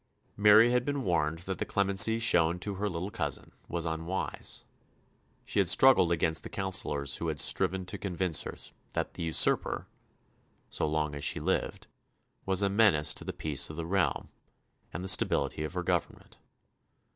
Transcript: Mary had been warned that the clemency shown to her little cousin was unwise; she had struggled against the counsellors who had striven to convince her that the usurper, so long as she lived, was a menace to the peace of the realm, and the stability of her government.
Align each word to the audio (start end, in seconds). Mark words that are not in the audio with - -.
Mary 0.35 0.71
had 0.71 0.83
been 0.83 1.03
warned 1.03 1.37
that 1.45 1.59
the 1.59 1.63
clemency 1.63 2.17
shown 2.17 2.57
to 2.57 2.73
her 2.73 2.89
little 2.89 3.11
cousin 3.11 3.51
was 3.69 3.85
unwise; 3.85 4.63
she 5.45 5.59
had 5.59 5.69
struggled 5.69 6.11
against 6.11 6.41
the 6.41 6.49
counsellors 6.49 7.17
who 7.17 7.27
had 7.27 7.39
striven 7.39 7.85
to 7.85 7.99
convince 7.99 8.41
her 8.41 8.55
that 8.93 9.13
the 9.13 9.21
usurper, 9.21 9.85
so 10.71 10.87
long 10.87 11.13
as 11.13 11.23
she 11.23 11.39
lived, 11.39 11.85
was 12.47 12.63
a 12.63 12.67
menace 12.67 13.13
to 13.13 13.23
the 13.23 13.31
peace 13.31 13.69
of 13.69 13.75
the 13.75 13.85
realm, 13.85 14.29
and 14.91 15.03
the 15.03 15.07
stability 15.07 15.63
of 15.63 15.75
her 15.75 15.83
government. 15.83 16.39